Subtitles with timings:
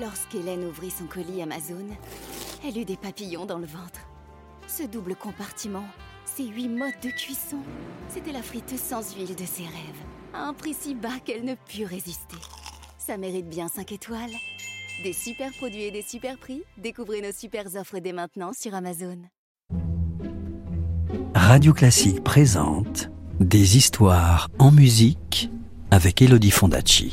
[0.00, 1.86] Lorsqu'Hélène ouvrit son colis Amazon,
[2.66, 4.00] elle eut des papillons dans le ventre.
[4.66, 5.84] Ce double compartiment,
[6.24, 7.58] ces huit modes de cuisson,
[8.08, 10.02] c'était la friteuse sans huile de ses rêves,
[10.32, 12.36] à un prix si bas qu'elle ne put résister.
[12.98, 14.32] Ça mérite bien 5 étoiles.
[15.04, 19.18] Des super produits et des super prix, découvrez nos super offres dès maintenant sur Amazon.
[21.36, 25.50] Radio Classique présente Des histoires en musique
[25.92, 27.12] avec Elodie Fondacci.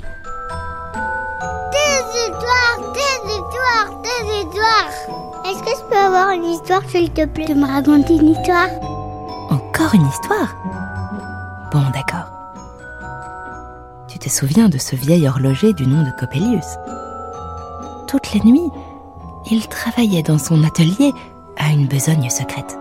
[4.24, 5.46] Des histoires.
[5.46, 8.70] Est-ce que je peux avoir une histoire, s'il te plaît, de me raconter une histoire?
[9.50, 10.56] Encore une histoire?
[11.72, 12.32] Bon, d'accord.
[14.08, 16.78] Tu te souviens de ce vieil horloger du nom de Coppelius?
[18.08, 18.70] Toutes les nuits,
[19.50, 21.14] il travaillait dans son atelier
[21.58, 22.78] à une besogne secrète.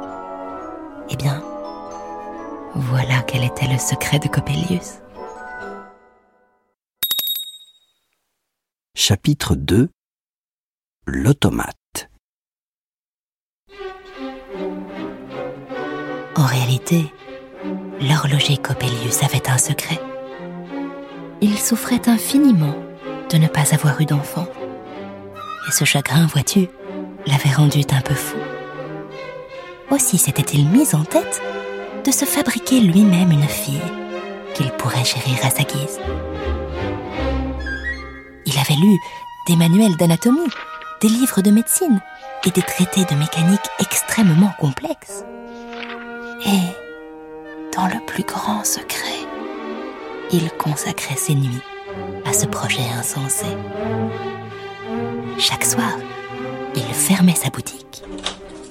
[1.08, 1.42] Eh bien,
[2.74, 4.98] voilà quel était le secret de Coppelius.
[8.94, 9.88] Chapitre 2
[11.06, 12.10] L'automate.
[16.36, 17.12] En réalité,
[18.00, 19.98] l'horloger Coppelius avait un secret.
[21.40, 22.76] Il souffrait infiniment
[23.30, 24.46] de ne pas avoir eu d'enfant.
[25.68, 26.68] Et ce chagrin, vois-tu,
[27.26, 28.38] l'avait rendu un peu fou.
[29.90, 31.40] Aussi s'était-il mis en tête
[32.04, 33.80] de se fabriquer lui-même une fille
[34.54, 35.98] qu'il pourrait chérir à sa guise.
[38.46, 38.96] Il avait lu
[39.46, 40.48] des manuels d'anatomie,
[41.00, 42.00] des livres de médecine
[42.44, 45.24] et des traités de mécanique extrêmement complexes.
[46.46, 49.26] Et, dans le plus grand secret,
[50.32, 51.62] il consacrait ses nuits
[52.24, 53.46] à ce projet insensé.
[55.38, 55.92] Chaque soir,
[56.74, 58.02] il fermait sa boutique,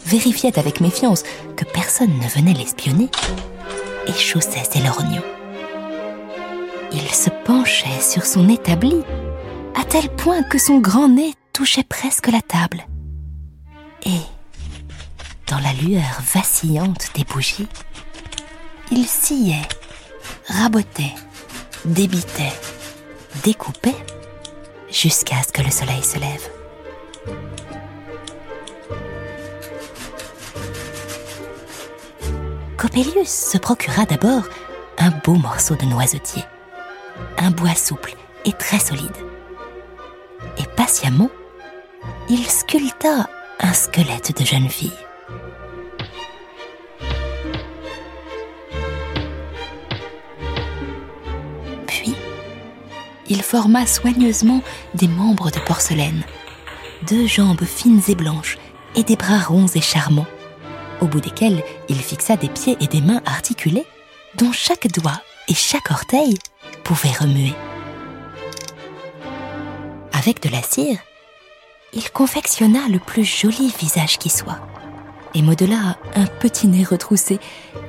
[0.05, 1.23] vérifiait avec méfiance
[1.55, 3.09] que personne ne venait l'espionner
[4.07, 5.23] et chaussait ses lorgnons.
[6.91, 9.03] Il se penchait sur son établi
[9.80, 12.86] à tel point que son grand nez touchait presque la table.
[14.05, 14.22] Et,
[15.47, 17.67] dans la lueur vacillante des bougies,
[18.91, 19.68] il sciait,
[20.47, 21.13] rabotait,
[21.85, 22.53] débitait,
[23.44, 23.96] découpait,
[24.91, 26.50] jusqu'à ce que le soleil se lève.
[32.78, 34.44] Coppelius se procura d'abord
[34.97, 36.44] un beau morceau de noisetier,
[37.38, 38.16] un bois souple
[38.46, 39.16] et très solide.
[40.57, 41.29] Et patiemment,
[42.29, 43.28] il sculpta
[43.59, 44.91] un squelette de jeune fille.
[51.88, 52.13] Puis,
[53.28, 54.62] il forma soigneusement
[54.94, 56.23] des membres de porcelaine,
[57.07, 58.59] deux jambes fines et blanches
[58.96, 60.28] et des bras ronds et charmants,
[61.01, 63.85] au bout desquels il fixa des pieds et des mains articulés,
[64.35, 66.38] dont chaque doigt et chaque orteil
[66.84, 67.53] pouvaient remuer.
[70.13, 71.00] Avec de la cire,
[71.94, 74.59] il confectionna le plus joli visage qui soit,
[75.33, 77.39] et modela un petit nez retroussé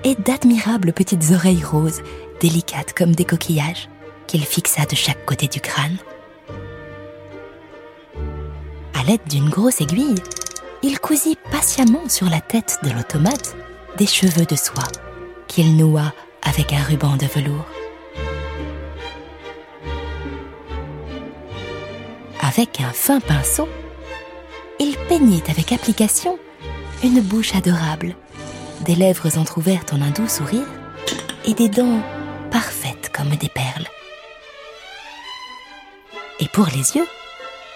[0.05, 2.03] et d'admirables petites oreilles roses,
[2.41, 3.89] délicates comme des coquillages,
[4.27, 5.99] qu'il fixa de chaque côté du crâne.
[8.95, 10.15] À l'aide d'une grosse aiguille,
[10.83, 13.57] il cousit patiemment sur la tête de l'automate
[13.99, 14.89] des cheveux de soie
[15.47, 16.13] qu'il noua
[16.43, 17.67] avec un ruban de velours.
[22.41, 23.69] Avec un fin pinceau,
[24.81, 26.39] il peignit avec application
[27.05, 28.17] une bouche adorable,
[28.81, 30.67] des lèvres entr'ouvertes en un doux sourire
[31.45, 32.01] et des dents
[32.51, 33.87] parfaites comme des perles.
[36.41, 37.07] Et pour les yeux,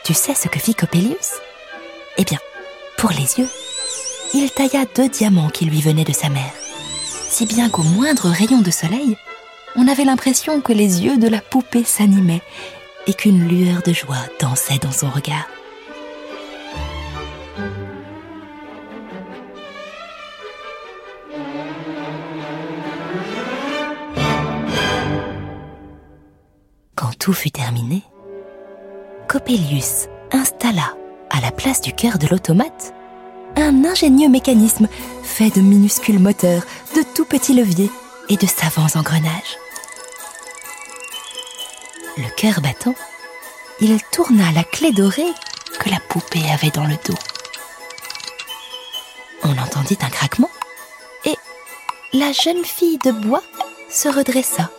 [0.03, 1.35] tu sais ce que fit Coppelius
[2.17, 2.39] Eh bien,
[2.97, 3.49] pour les yeux,
[4.33, 6.55] il tailla deux diamants qui lui venaient de sa mère,
[7.29, 9.19] si bien qu'au moindre rayon de soleil,
[9.77, 12.43] on avait l'impression que les yeux de la poupée s'animaient
[13.07, 15.47] et qu'une lueur de joie dansait dans son regard.
[27.05, 28.03] Quand tout fut terminé,
[29.29, 30.97] Coppelius installa
[31.29, 32.95] à la place du cœur de l'automate
[33.57, 34.89] un ingénieux mécanisme
[35.23, 36.63] fait de minuscules moteurs,
[36.97, 37.91] de tout petits leviers
[38.31, 39.59] et de savants engrenages.
[42.17, 42.95] Le cœur battant,
[43.83, 45.35] il tourna la clé dorée
[45.79, 47.19] que la poupée avait dans le dos.
[49.43, 50.51] On entendit un craquement
[51.27, 51.37] et
[52.15, 53.43] la jeune fille de bois
[53.91, 54.71] se redressa,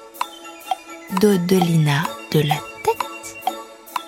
[1.22, 2.02] dodelina
[2.40, 3.38] la tête,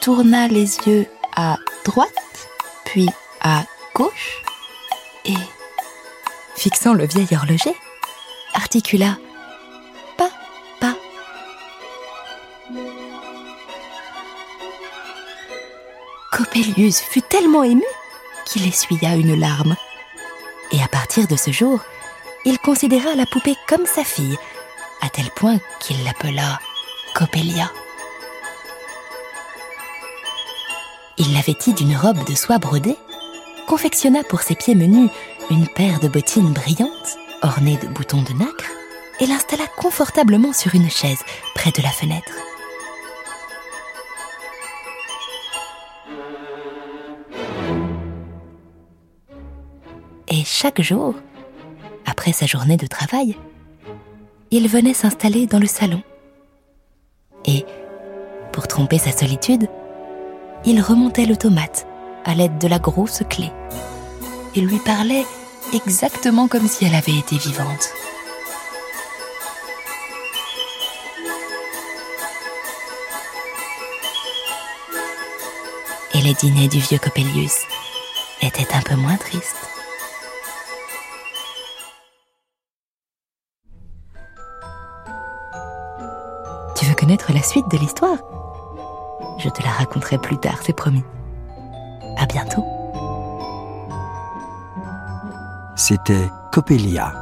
[0.02, 2.50] tourna les yeux à droite,
[2.86, 3.08] puis
[3.42, 3.64] à
[3.94, 4.42] gauche,
[5.26, 5.34] et,
[6.56, 7.76] fixant le vieil horloger,
[8.54, 9.18] articula
[10.18, 10.32] pas,
[10.80, 10.96] pas.
[16.32, 17.84] Coppelius fut tellement ému
[18.46, 19.76] qu'il essuya une larme.
[20.72, 21.80] Et à partir de ce jour,
[22.46, 24.38] il considéra la poupée comme sa fille,
[25.02, 26.60] à tel point qu'il l'appela
[27.14, 27.72] Coppelia.
[31.20, 32.96] Il la vêtit d'une robe de soie brodée,
[33.68, 35.10] confectionna pour ses pieds menus
[35.50, 38.70] une paire de bottines brillantes, ornées de boutons de nacre,
[39.20, 41.24] et l'installa confortablement sur une chaise
[41.56, 42.34] près de la fenêtre.
[50.28, 51.16] Et chaque jour,
[52.06, 53.38] après sa journée de travail,
[54.52, 56.04] il venait s'installer dans le salon.
[57.46, 57.66] Et,
[58.52, 59.68] pour tromper sa solitude,
[60.70, 61.88] il remontait l'automate
[62.26, 63.54] à l'aide de la grosse clé.
[64.54, 65.26] Il lui parlait
[65.74, 67.94] exactement comme si elle avait été vivante.
[76.14, 77.62] Et les dîners du vieux Coppelius
[78.42, 79.56] étaient un peu moins tristes.
[86.76, 88.18] Tu veux connaître la suite de l'histoire?
[89.48, 91.06] Je te la raconterai plus tard, c'est promis.
[92.18, 92.66] À bientôt.
[95.78, 97.14] C'était Coppelia,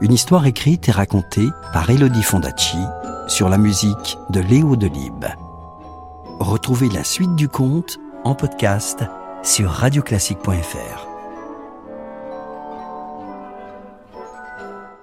[0.00, 2.78] une histoire écrite et racontée par Elodie Fondacci
[3.28, 5.26] sur la musique de Léo Delibes.
[6.40, 9.04] Retrouvez la suite du conte en podcast
[9.42, 11.06] sur radioclassique.fr.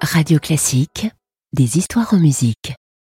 [0.02, 1.12] Radio Classique,
[1.54, 2.74] des histoires en musique.